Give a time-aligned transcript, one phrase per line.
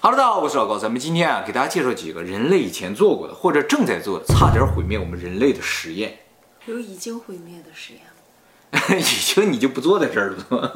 [0.00, 6.20] Hello，大家好，我是老高，咱们今天啊给大家介绍几个人类以前做过的或者正在做的差点毁灭我们人类的实验。
[6.66, 8.02] 有已经毁灭的实验
[8.70, 9.08] 吗 已吗？
[9.34, 10.70] 经你就不坐在这儿了吗？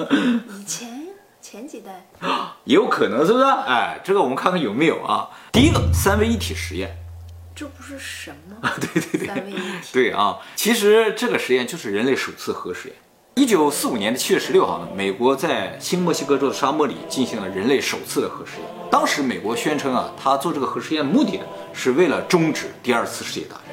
[0.58, 1.06] 以前
[1.40, 2.04] 前几代
[2.64, 3.44] 也有可能是不是？
[3.44, 5.30] 哎，这个我们看看有没有啊。
[5.52, 6.96] 第一个三位一体实验，
[7.54, 8.72] 这不是神吗？
[8.80, 9.88] 对对对，三位一体。
[9.92, 12.96] 对啊，其实这个实验就是人类首次核实验。
[13.34, 18.66] 一九四五年的七月十六号呢，美国在新墨西哥州的沙漠里进行了人类首次的核试验。
[18.90, 23.64] 当时美国宣称啊，他做这个核试验的目的呢，是为了终止第二次世界大战。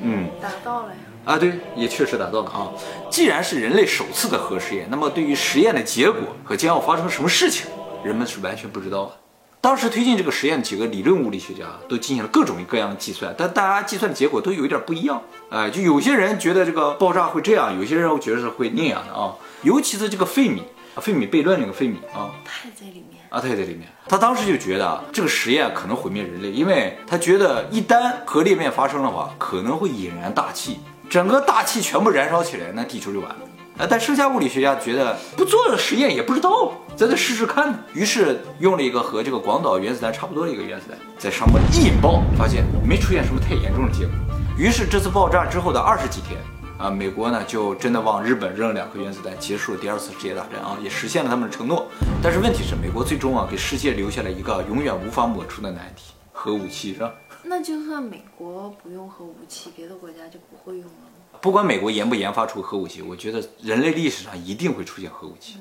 [0.00, 0.96] 嗯，达到了呀。
[1.26, 2.72] 啊，对，也确实达到了啊。
[3.10, 7.66] 既然是人类首次的核试验，那么对于实验的结果和将要发生什么事情，
[8.02, 9.12] 人们是完全不知道的。
[9.62, 15.22] 当时推进这个实验几个理论物理学家都进行了各种各样的计算，但大家计算的结果都有一点不一样。
[15.50, 19.32] 哎，就有些人觉得这个爆炸会这样，有些人觉得是会那样的啊。
[19.62, 20.64] 尤其是这个费米，
[20.96, 23.22] 费米悖论那个费米啊，他也在里面。
[23.28, 23.82] 啊，他也在里面。
[24.08, 33.36] 他当时就觉得啊，这个实验可能毁灭人类，因为他觉得一旦核裂变发生的话，可能会引燃大气，整个大气全部燃烧起来，那地球就完了。
[33.78, 37.82] 啊，但剩下物理学家觉得不做实验也不知道，咱再试试看。
[37.94, 44.14] 于是用了一个和这个广岛原子弹差不多的一个原子弹，在上面一引爆，发现没出现什么太严重的结果。
[44.58, 46.38] 于是这次爆炸之后的二十几天，
[46.78, 51.86] 啊，美国呢就真的往日本扔了两颗原子弹，结束了第二次世界大战啊，也实现了他们的承诺。
[52.22, 57.10] 但是问题是，美国最终啊给世界留下了一个永远无法抹除的难题——核武器，是吧？
[57.42, 61.21] 那就算美国不用核武器，别的国家就不会用了吗？
[61.42, 65.56] 不管美国研不研发出核武器，我觉得人类历史上一定会出现核武器。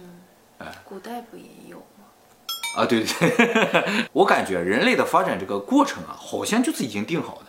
[0.85, 2.05] 古代不也有吗？
[2.77, 7.45] 啊，对 对对，我感觉人类的发展这个过程啊，好像就是已经定好的。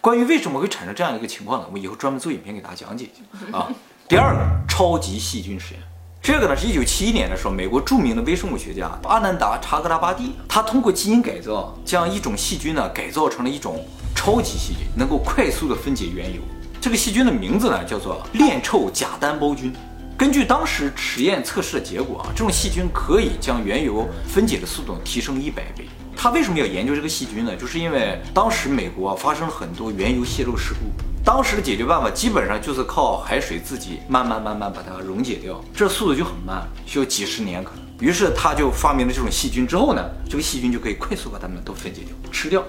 [0.00, 1.68] 关于为什么会产生这样一个情况呢？
[1.72, 3.68] 我以后专门做影片给大家讲解一下啊。
[4.06, 5.82] 第二个，超级细菌实验，
[6.22, 16.40] 这个呢是一九七一年的时候，美国著名的微生物学家阿南达查格拉巴蒂，他通过基因改造，将一种细菌呢改造成了一种超级细菌，能够快速的分解原油。
[16.84, 19.72] 这个细菌的名字呢叫做链臭假单胞菌。
[20.18, 25.86] 根据当时实验测试的结果啊，这种细菌可以将原油分解的速度提升一百倍。
[26.14, 27.56] 他为什么要研究这个细菌呢？
[27.56, 30.92] 就是因为当时美国发生了很多原油泄漏事故，
[31.24, 37.84] 当时的解决办法基本上就是靠海水自己慢慢慢慢把它溶解掉，这速度就很慢，需要几十年可能。
[37.98, 42.62] 于是他就发明了这种细菌之后呢，这个细菌就可以快速把它们都分解掉，吃掉。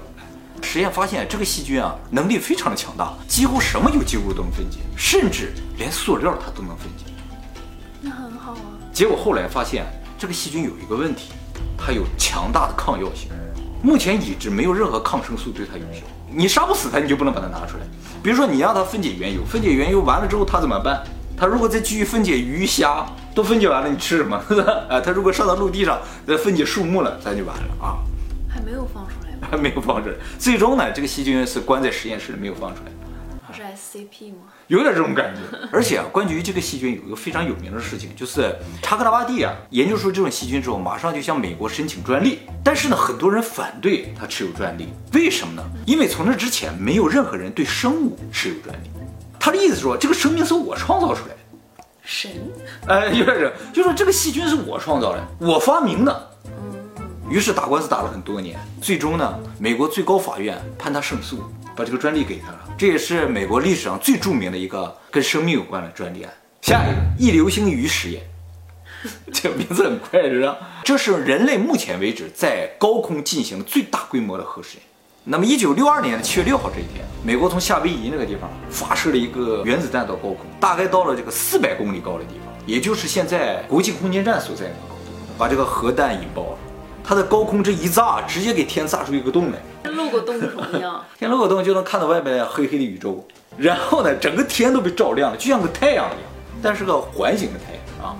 [0.61, 7.05] 实验发现，这个细菌啊能力非常的强大，几乎什么有机物都能分解，甚至连塑料它都能分解。
[8.01, 8.57] 那很好啊。
[8.91, 9.85] 结果后来发现，
[10.17, 11.31] 这个细菌有一个问题，
[11.77, 13.29] 它有强大的抗药性。
[13.81, 16.01] 目前已知没有任何抗生素对它有效，
[16.31, 17.83] 你杀不死它，你就不能把它拿出来。
[18.23, 21.03] 比如说你让它分解原油，分解原油完了之后它怎么办？
[21.37, 23.05] 它如果再继续分解鱼虾，
[23.35, 24.35] 都分解完了，你吃什么？
[24.89, 27.99] 啊，它如果上到陆地上再分解树木了，咱就完了啊。
[28.49, 29.24] 还没有放出？
[29.49, 30.15] 还没有放出来。
[30.37, 32.91] 最终呢，这个细菌是关在实验室里没有放出来。
[33.47, 34.47] 不是 SCP 吗？
[34.67, 35.41] 有点这种感觉。
[35.71, 42.39] 而且啊，关于这个细菌有一个非常有名的事情，就是查克拉巴蒂啊研究出这种细菌之后，马上就向美国申请专利。
[42.63, 45.63] 但是呢，很多人反对他持有专利，为什么呢？
[45.85, 48.89] 因为从那之前没有任何人对生物持有专利。
[49.39, 51.37] 他的意思说，这个生命是我创造出来的。
[52.03, 52.31] 神？
[52.87, 56.31] 哎，有点这，就说这个细菌是我创造的，我发明的。
[57.29, 61.43] 于是打官司打了很多年，最终呢，美国最高法院判他胜诉，
[61.75, 62.59] 把这个专利给他了。
[62.77, 66.33] 这也是美国历史上最著名的一个跟生命有关的专利案。
[66.61, 68.23] 下一个一流星雨实验，
[69.33, 70.57] 这个名字很快，是吧？
[70.83, 74.83] 这是人类目前为止在高空进行最大规模的核实验。
[75.23, 86.57] 那么，一九六二年的七月六号这一天，美国从夏威夷那个地方发射了一个原子弹到高空，大概到了这个四百公里高的地方，也就是现在国际空间站所在的高度，把这个核弹引爆了。
[87.07, 90.35] 它的高空这一炸，直接给天炸出一个洞来，跟漏个洞
[90.73, 91.03] 一样。
[91.19, 93.25] 天漏个洞就能看到外面黑黑的宇宙，
[93.57, 96.29] 然后呢，整个天都被照亮了，就像个太阳一样，
[96.63, 98.15] 但是个环形的太阳啊。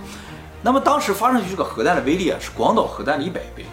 [0.61, 3.65] 那么当时发射出这个核弹的威力啊，是广岛核弹的一百倍。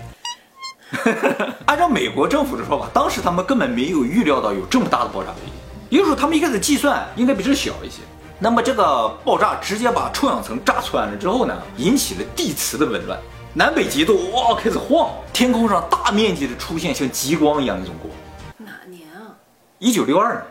[1.66, 5.52] 按照美国政府的说法，当时他们根本没有预料到有这么大的爆炸威力，
[5.90, 8.00] 也就是说他们一开始计算应该比这小一些。
[8.38, 13.18] 那么这个爆炸直接把臭氧层炸穿了之后呢，引起了地磁的紊乱。
[13.54, 18.10] 南北极都哇开始晃，天空上大面积的出现像极光一样一种光。
[18.56, 19.28] 哪年啊？
[19.78, 20.42] 一九六二年，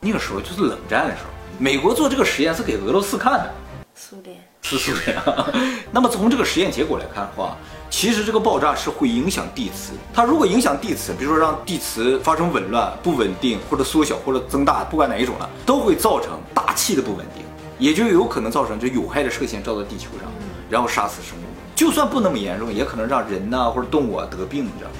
[0.00, 1.28] 那个时候就是冷战的时候。
[1.58, 3.54] 美国做这个实验是给俄罗斯看的，
[3.94, 5.18] 苏联是苏联。
[5.92, 7.58] 那么从这个实验结果来看的话，
[7.90, 9.92] 其实这个爆炸是会影响地磁。
[10.14, 17.44] 它如果影响地磁，比如说让地磁发生紊乱、不稳定或者缩小或者增大，不管哪一种呢，都会造成大气的不稳定，
[17.78, 20.32] 也就有可能造成这有害的射线照到地球上，
[20.70, 21.42] 然后杀死生物。
[21.76, 24.96] 就算不那么严重，也可能让人呐或者动物啊得病，你知道吗？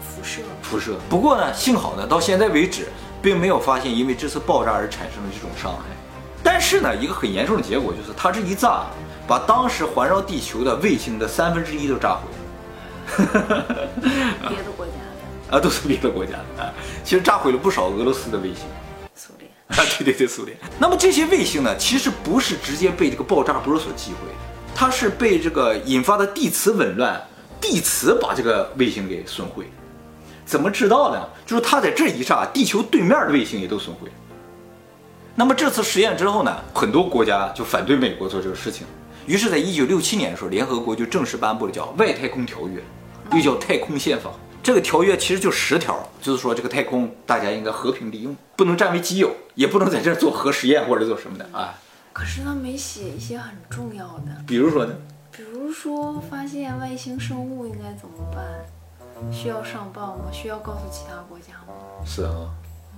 [0.00, 0.42] 辐射。
[0.62, 0.96] 辐射。
[1.08, 2.88] 不过呢，幸好呢，到现在为止，
[3.22, 5.78] 并没有发现因为这次爆炸而产生的这种伤害。
[6.42, 8.84] 但是呢，一个很严重的结果就是，它这一炸，
[9.26, 13.64] 把当时环绕地球的卫星的三分之一都炸毁了。
[14.46, 16.70] 别的国家的 啊，都是别的国家的啊。
[17.02, 18.64] 其实炸毁了不少俄罗斯的卫星。
[19.14, 20.54] 苏联啊，对对对，苏联。
[20.78, 24.18] 那么这些卫星呢，其实不是直接被这个爆炸波所击毁。
[24.78, 27.18] 它是被这个引发的地磁紊乱，
[27.58, 29.64] 地磁把这个卫星给损毁。
[30.44, 31.26] 怎么知道呢？
[31.46, 34.10] 就是它在这一炸，地球对面的卫星也都损毁。
[35.34, 38.86] 那么这次实验之后呢，很多国家就反对美国做这个事情。
[39.26, 42.78] 于是，在一九六七年的时候，联合国就正式颁布了叫《外太空条约》，
[43.36, 44.28] 又叫《太空宪法》。
[44.62, 51.74] 这个条约其实就十条，就是说这个太空大家应该和平利用，不能占为己有，也不能在这做核实验或者做什么的啊。
[52.16, 54.94] 可是他没写一些很重要的，比如说呢？
[55.30, 58.42] 比如说发现外星生物应该怎么办？
[59.30, 60.24] 需要上报吗？
[60.32, 61.74] 需要告诉其他国家吗？
[62.06, 62.48] 是啊，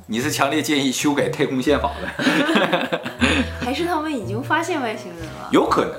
[0.07, 3.01] 你是强烈建议修改太空宪法的，
[3.61, 5.49] 还是他们已经发现外星人了？
[5.51, 5.95] 有可能，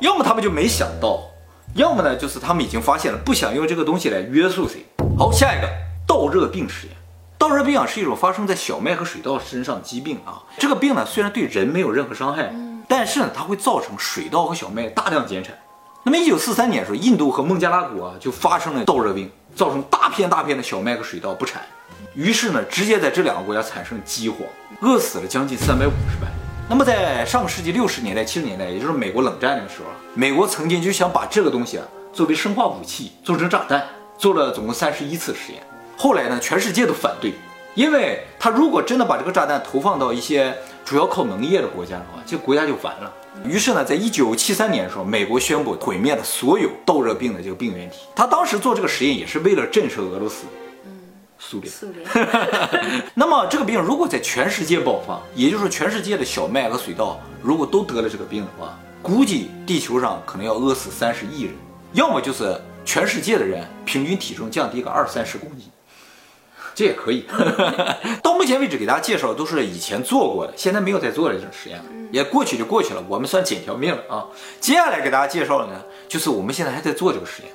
[0.00, 1.20] 要么他们就没想到，
[1.74, 4.86] 要么呢就是他们已经发现了，不想用这个东西来约束谁。
[5.18, 5.68] 好，下一个
[6.06, 6.96] 倒热病实验。
[7.44, 10.40] 倒热病啊是一种发生在小麦和水稻身上的疾病啊。
[10.56, 12.50] 这个病呢虽然对人没有任何伤害，
[12.88, 15.54] 但是呢它会造成水稻和小麦大量减产。
[16.04, 21.60] 那么一九四三年的时候，印度和孟加拉国啊就发生了倒热病，造成大片大片的小麦和水稻不产。
[22.14, 24.38] 于是呢，直接在这两个国家产生饥荒，
[24.80, 26.32] 饿死了将近三百五十万。
[26.70, 33.84] 那么在上个世纪六十年代、七十年代，也就是美国冷战那个时候，美国曾经就想把这个东西啊作为生化武器，做成炸弹，
[34.16, 35.62] 做了总共三十一次实验。
[35.96, 37.32] 后来呢，全世界都反对，
[37.74, 40.54] 因为他如果真的把这个炸弹投放到一些
[40.84, 43.12] 主要靠农业的国家的话，这个国家就完了。
[43.44, 47.96] 于是呢，在一九七三年的时候，美国宣布毁灭了所有豆热病的这个病原体。
[48.14, 50.44] 他当时做这个实验也是为了震慑俄罗斯，
[50.84, 50.90] 嗯，
[51.38, 51.72] 苏联。
[51.72, 52.06] 苏联。
[53.14, 61.54] 那么这个病如果在全世界爆发，也就是说全世界的小麦和水稻如果都得了这个病的话，估计地球上可能要饿死三十亿人，
[61.92, 65.68] 要么就是全世界的人平均体重降低个二三十公斤。
[66.74, 67.24] 这也可以。
[68.22, 73.02] 到目前为止，给大家介绍的都是以前做过的，现在没有在做这种实验了，也过去就过去了。
[73.08, 74.26] 我们算捡条命了啊！
[74.60, 77.52] 接下来给大家介绍的呢，就是我们现在还在做这个实验。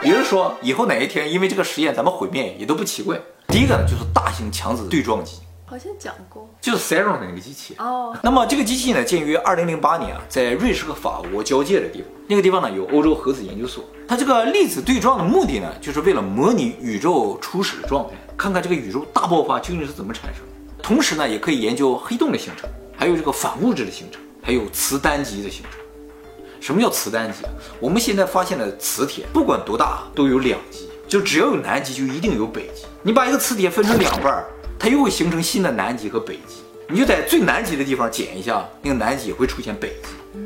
[0.00, 3.20] 比如说，以后哪一天因为这个实验咱们毁灭也都不奇怪。
[3.48, 8.16] 第一个呢，就是大型强子对撞机，好像讲过，就是 Cern 的那个机器哦。
[8.22, 13.84] 那么这个机器呢，建于二零零八年啊，在瑞士和法国交界的地方，那个地方呢有欧洲核子研究所。
[14.08, 18.14] 它这个粒子对撞的目的呢，就是为了模拟宇宙初始的状态。
[18.40, 20.42] 看看这个宇宙大爆发究竟是怎么产生，
[20.82, 22.66] 同时呢，也可以研究黑洞的形成，
[22.96, 25.72] 还有这个反物质的形成，还有磁单极的形成。
[26.58, 27.44] 什么叫磁单极？
[27.78, 32.86] 我们现在发现的磁铁，不管多大都有两极，就只要有南极就一定有北极。
[33.02, 34.42] 你把一个磁铁分成两半，
[34.78, 36.62] 它又会形成新的南极和北极。
[36.88, 40.38] 你就在最南极的地方剪一下，那个南极也会出现北极，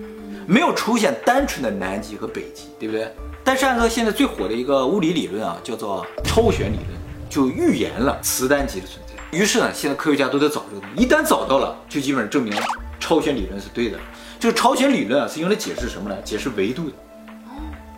[0.48, 3.08] 没有出现单纯的南极和北极，对不对？
[3.44, 7.03] 但是按照现在最火的一个物理理论啊，叫做超弦理论。
[7.28, 12.52] 就预言了磁单极的存在，于是呢，现在科学家都在找这个东西，一旦找到了，就基本上证明
[13.00, 13.98] 超弦理论是对的。
[14.38, 16.16] 这个超弦理论啊，是用来解释什么呢？
[16.22, 16.96] 解释维度的。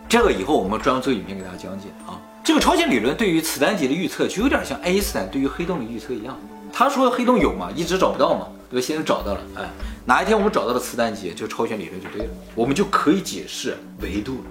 [0.09, 2.21] 这个以后我们专门做影片给大家讲解啊。
[2.45, 6.39] 这个超弦理论对于磁单极的预测，就有点像爱因斯坦对于黑洞的预测一样。
[6.73, 8.87] 他说黑洞有嘛，一直找不到嘛，对吧？
[8.87, 9.69] 现在找到了，哎，
[10.05, 14.45] 哪一天我们找到了磁单极，这个超弦理论就对了，我们就可以解释维度了。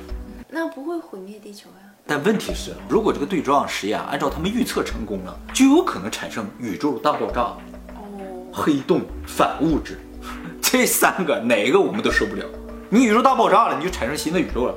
[0.50, 1.85] 那不会毁灭地球呀？
[2.08, 7.58] 但问题是，如果这个对撞实验按照他们预测成功了，就有可能产生宇宙大爆炸、哦，
[8.54, 10.00] 黑洞、反物质，
[10.62, 12.46] 这三个哪一个我们都受不了。
[12.90, 14.76] 你宇宙大爆炸了，你就产生新的宇宙了；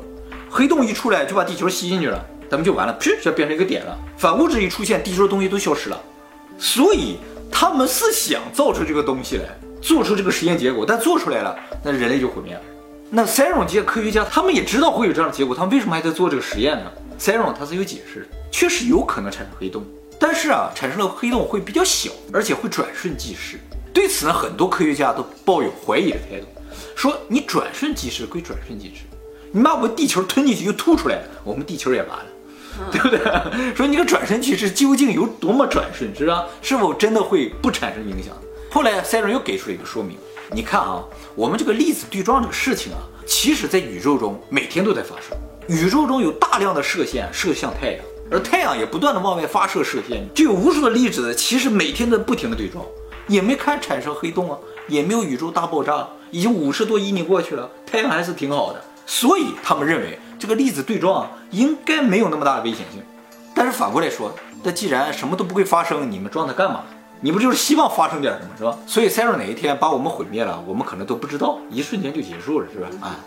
[0.49, 2.19] 黑洞一出来就把地球吸进去了，
[2.51, 3.95] 咱们就完了，噗，就变成一个点了。
[4.17, 6.01] 反物质一出现，地球的东西都消失了。
[6.59, 7.19] 所以
[7.53, 9.45] 他们是想造出这个东西来，
[9.83, 11.55] 做出这个实验结果，但做出来了，
[11.85, 12.61] 那人类就毁灭了。
[13.11, 19.85] 那 CERN 这些科学家他们也知道会有这样的结果，他们为什么还在做这个实验呢？CERN 它是有解释的，确实有可能产生黑洞，
[20.19, 23.59] 但是啊，产生了黑洞会比较小，而且会转瞬即逝。
[23.93, 26.47] 对此呢，很多科学家都抱有怀疑的态度，
[26.95, 29.03] 说你转瞬即逝归转瞬即逝，
[29.51, 32.27] 你把我们地球吞进去又吐出来，我们地球也完了，
[32.93, 33.19] 对不对？
[33.75, 36.47] 说你个转瞬即逝究竟有多么转瞬，是吧？
[36.63, 38.33] 是否真的会不产生影响？
[38.71, 40.17] 后来 CERN 又给出了一个说明，
[40.53, 41.03] 你看啊，
[41.35, 45.37] 我们这个粒子对撞这个事情啊，其实在宇宙中每天都在发生。
[45.69, 52.83] 宇宙中有大量的射线射向太阳，而太阳也不断的往外发射射线，就有无数的粒子，其实每天在不停的对撞，
[53.27, 54.57] 也没看产生黑洞啊，
[54.89, 63.03] 也没有宇宙大爆炸，已经五十多亿年过去了，太阳还是挺好的，所以他们认为这个粒子对撞应该没有那么大的危险性。
[63.55, 66.83] 但是反过来说，那既然什么都不会发生，你们装它干嘛？
[67.21, 68.79] 你不就是希望发生点什么，是吧？
[68.87, 72.89] 所以 Serum 哪一天把我们毁灭了，我们可能都不知道，一瞬间就结束了，是吧？
[73.01, 73.19] 啊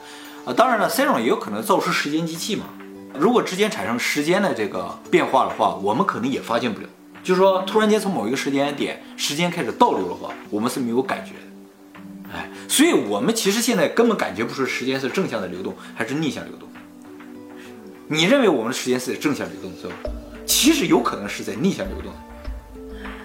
[0.45, 2.65] 啊，当然了，Serum 也有可能造出时间机器嘛。
[3.13, 6.87] 如果之间产生时间的这个变化的话，我们可能也发现不了。
[7.21, 12.33] 就是说，突然间从某一个时间点，时间开始倒流的话，我们是没有感觉的。
[12.33, 16.67] 哎，所以我们其实现在根本感觉不出时间是正向的流动还是逆向流动。
[18.07, 19.93] 你认为我们的时间是在正向流动，是吧？
[20.45, 22.11] 其实有可能是在逆向流动，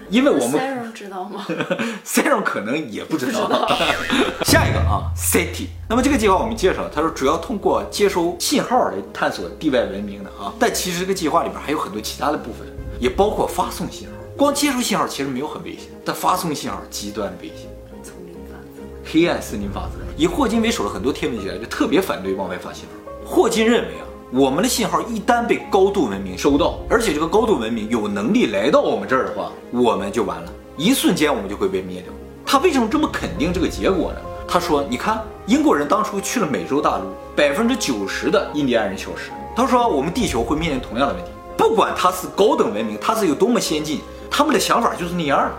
[0.09, 1.45] 因为我们 Serum 知道吗？
[2.05, 3.67] Serum 可能也不知道。
[4.45, 5.67] 下一个啊，SETI。
[5.89, 10.53] 那么这个计划我们介绍，他说主要通过接收信号来探索地外文明的啊。
[10.59, 12.67] 但其实这个计划里边还有很多其他的部分，
[12.99, 14.13] 也包括发送信号。
[14.37, 17.67] 光接收信号其实没有很危险，但发送信号极端危险。
[18.03, 19.11] 丛林法则。
[19.11, 19.99] 黑暗森林法则。
[20.15, 22.91] 以霍金为首的很多天文学家就特别反对往外发信号。
[23.25, 32.11] 霍金认为啊，我们的信号一旦被高度文明收到，而且这个高度文明有能力来到我们这儿的话，我们就完了，一瞬间我们就会被灭掉。
[32.45, 34.19] 他为什么这么肯定这个结果呢？
[34.45, 37.05] 他说：“你看，英国人当初去了美洲大陆，
[37.37, 39.31] 百分之九十的印第安人消失。
[39.55, 45.51] 他说我们地球会面临同样的问题，不管它是高等文明，它是有多么先进，他们的想法就是那样的。”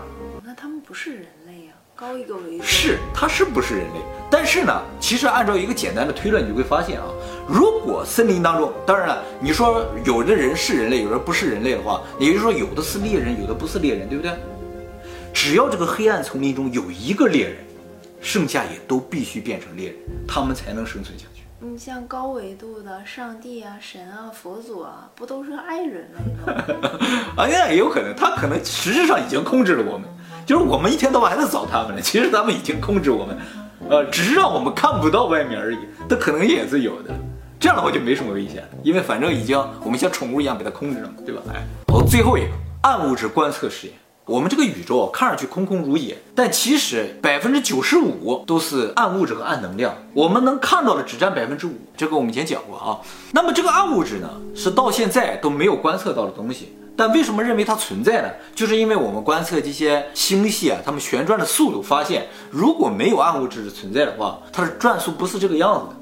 [0.45, 2.63] 那他们不是人类呀、高一个维度。
[2.63, 3.99] 是，他是不是人类？
[4.31, 7.05] 但是呢，其实按照一个简单的推论，你就会发现啊，
[7.51, 14.31] 如果森林当中，当然了，你说有的人是人类，有的不是人类的话，也就是说有的是猎人，有的不是猎人，对不对？
[15.33, 17.55] 只要这个黑暗丛林中有一个猎人，
[18.21, 21.41] 剩下也都必须变成猎人，他们才能生存下去。
[21.59, 26.63] 你像高维度的上帝啊、神啊、佛祖啊，不都是爱人类吗？
[27.35, 30.07] 啊，那也有可能，他可能实质上已经控制了我们，
[30.45, 33.37] 就是我们一天到晚还在找他们呢，其实他们已经控制我们，
[33.89, 37.13] 呃，只是让我们看不到外面而已，这可能也是有的。
[37.69, 41.39] 这样的话就没什么危险，因为反正已经我们像宠物一样被它控制了嘛，对吧？
[41.53, 42.47] 哎，好，最后一个
[42.81, 43.95] 暗物质观测实验。
[44.25, 51.73] 我们这个宇宙看上去空空如也，但其实百分之九十五都是暗物质和暗能量，我们能看到的只占百分之五。
[51.95, 52.97] 这个我们以前讲过啊。
[53.33, 56.75] 那么这个暗物质呢，是到现在都没有观测到的东西。
[56.97, 58.29] 但为什么认为它存在呢？
[58.55, 65.98] 就是因为我们观测这些星系啊，它们旋转的速度，发现如果没有暗物质的存在的话，它的转速不是这个样子的。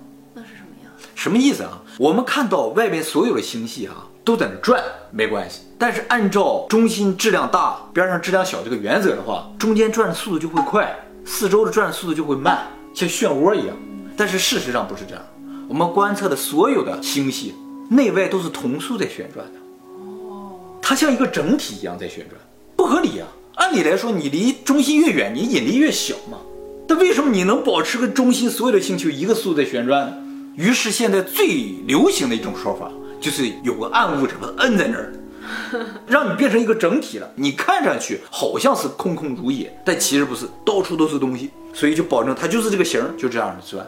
[1.18, 1.36] 什么？
[1.36, 1.82] 意思啊？
[1.98, 5.62] 我们看到外边所有的星系啊都在那转，没关系。
[5.76, 10.96] 但是按照中心质量大，边上质量小这个原则的话，中间转的速度就会快，
[11.26, 13.76] 四周的转速度就会慢，像漩涡一样。
[14.16, 15.24] 但是事实上不是这样，
[15.68, 17.56] 我们观测的所有的星系
[17.90, 19.60] 内外都是同速在旋转的，
[19.90, 22.40] 哦它像一个整体一样在旋转，
[22.76, 23.28] 不合理啊！
[23.56, 26.38] 按理来说，你离中心越远，你引力越小嘛。
[26.88, 30.14] 但为什么你能保持跟中心所有的星球一个速度在旋转呢？
[30.58, 31.48] 于是现在最
[31.86, 35.14] 流行的一种说法就是有个暗物质把它摁在那儿，
[36.08, 37.32] 让你变成一个整体了。
[37.36, 43.86] 你看上去好像是空空如也，但其实不是，到处都是东西，所以就保证它就是这个形儿，就这样的转。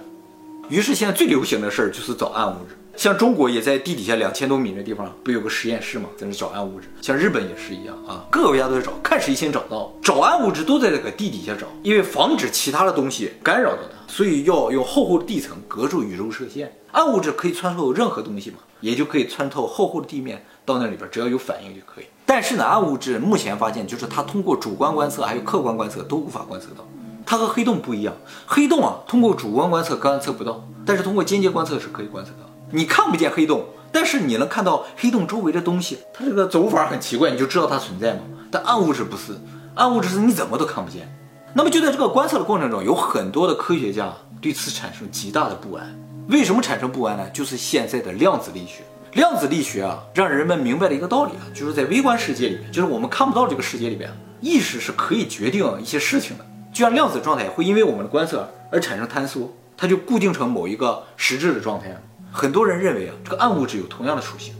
[0.69, 6.09] 于是现在最流行的事儿就是找暗物质，像中国也在地底下两千多米的地方不有个实验室吗？
[6.17, 9.89] 在那找暗物质，像日本也是一样啊，各个国家都在找，看谁先找到。
[10.03, 16.75] 找暗物质都在这个地底下找，因为防止其他的东西干扰到它，所以要用厚厚的地层隔住宇宙射线。
[16.91, 22.05] 暗物质可以穿透任何东西嘛，也就可以穿透厚厚的地面到那里边，只要有反应就可以。
[22.25, 26.85] 但是呢，暗物质目前发现就是它通过主观观测还有客观观测都无法观测到。
[27.25, 28.13] 它和黑洞不一样，
[28.45, 32.48] 黑洞啊，通过主观观测观测不到，但是通过间接观测是可以观测到。
[32.71, 38.21] 你看不见黑洞，但是你能看到黑洞周围的东西，它这个走法很奇怪，你就知道它存在嘛。
[38.51, 39.33] 但暗物质不是，
[39.75, 41.11] 暗物质是你怎么都看不见。
[41.53, 45.99] 那么就在这个观测的过程中，有很多的科学家对此产生极大的不安。
[46.27, 47.27] 为什么产生不安呢？
[47.31, 48.83] 就是现在的量子力学。
[49.13, 54.07] 量子力学啊，让人们明白了一个道理啊，就是在微观世界里面，就是我们看不到这个世界里边，
[54.39, 56.45] 意识是可以决定一些事情的。
[56.71, 62.01] 就像量子状态会因为我们的观测而产生坍缩，它就固定成某一个实质的状态了。
[62.31, 64.53] 很多人认为啊，这个暗物质有同样的属性，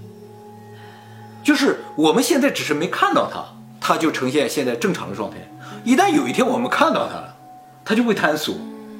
[1.44, 3.44] 就是我们现在只是没看到它，
[3.80, 5.38] 它就呈现现在正常的状态。
[5.84, 7.36] 一旦有一天我们看到它了，
[7.86, 8.56] 它就会坍缩。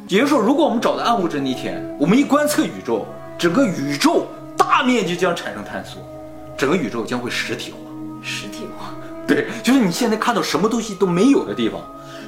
[0.08, 3.06] 也就是说，如果我们找到暗物质那天，我们一观测宇宙，
[3.38, 4.26] 整个宇宙
[4.58, 6.00] 大面积将产生坍缩，
[6.58, 7.78] 整个宇宙将会实体化。
[8.24, 8.92] 实体化。
[9.28, 11.80] 对，就是你现在看到什么东西都没有的地方，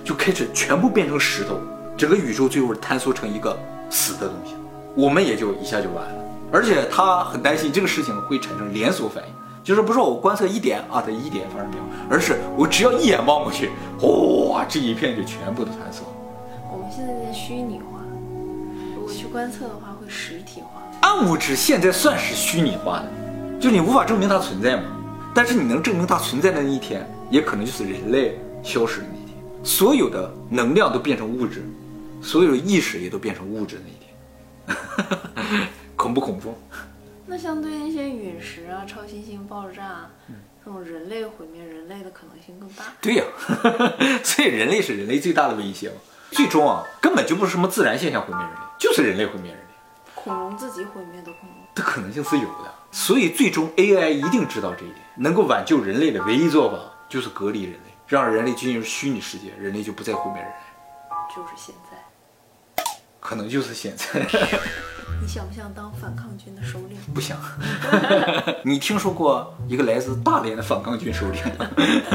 [0.06, 1.60] 就开始全部变成石头，
[1.98, 3.58] 整个宇宙最后坍缩成一个
[3.90, 4.54] 死的东西，
[4.96, 6.21] 我们也就一下就完了。
[6.51, 13.70] 而且他很担心这个事情会产生连锁反应，就是不是我观测一点啊，它一点发生变化，而是我只要一眼望过去，
[14.50, 16.03] 哇，这一片就全部都坍缩。
[16.72, 18.01] 我们现在在虚拟化，
[18.96, 20.81] 如果去观测的话，会实体化。
[21.01, 23.08] 暗物质现在算是虚拟化的，
[23.60, 24.84] 就你无法证明它存在嘛。
[25.34, 31.63] 但是你能证明它存在的那一天，也可能就是人类消失的那一天，所有的能量都变成物质，
[32.22, 35.67] 所有的意识也都变成物质的那一天，
[36.01, 36.58] 恐不恐怖？
[37.27, 40.10] 那相对那些陨石啊、超新星爆炸，
[40.65, 42.86] 这种人类毁灭人类的可能性更大。
[43.00, 43.24] 对呀、
[44.24, 45.96] 所以人类是人类最大的威胁嘛。
[46.31, 49.67] 最终啊，根本就不是什么自然现象毁灭人类，就是人类毁灭人类。
[50.15, 56.77] 恐龙自己毁灭的恐龙，的可能性是有的，所以最终 AI 一定知道这一点，能够挽救人类的唯一做法
[57.08, 61.98] 就是隔离人类，让人类进入虚拟世界，人类就不再毁灭人类，就是现在。
[63.20, 64.05] 可能就是现在
[65.20, 66.98] 你想不想当反抗军的首领？
[67.13, 67.38] 不想。
[68.63, 71.68] 你听说过一个来自大连的反抗军首领吗？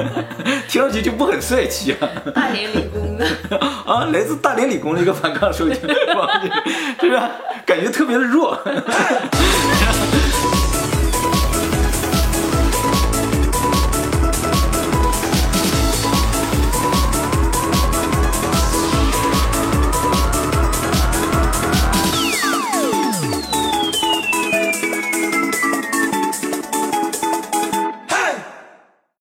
[0.69, 2.09] 听上去就不很帅气啊！
[2.35, 3.27] 大连理工的，
[3.87, 5.81] 啊，来自大连理工的一个反抗首领，是
[7.09, 7.21] 不是？
[7.67, 8.57] 感觉特别的弱。